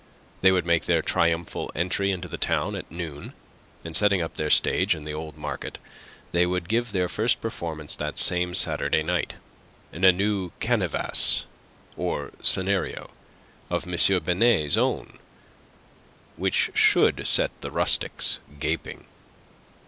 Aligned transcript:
They 0.41 0.51
would 0.51 0.65
make 0.65 0.85
their 0.85 1.03
triumphal 1.03 1.69
entry 1.75 2.09
into 2.09 2.27
the 2.27 2.39
town 2.39 2.75
at 2.75 2.89
noon, 2.91 3.33
and 3.85 3.95
setting 3.95 4.19
up 4.19 4.33
their 4.35 4.49
stage 4.49 4.95
in 4.95 5.05
the 5.05 5.13
old 5.13 5.37
market, 5.37 5.77
they 6.31 6.47
would 6.47 6.67
give 6.67 6.91
their 6.91 7.07
first 7.07 7.39
performance 7.39 7.95
that 7.95 8.17
same 8.17 8.55
Saturday 8.55 9.03
night, 9.03 9.35
in 9.93 10.03
a 10.03 10.11
new 10.11 10.53
canevas 10.59 11.43
or 11.95 12.31
scenario 12.41 13.11
of 13.69 13.85
M. 13.87 14.23
Binet's 14.23 14.75
own, 14.75 15.19
which 16.35 16.71
should 16.73 17.27
set 17.27 17.51
the 17.61 17.69
rustics 17.69 18.39
gaping. 18.59 19.05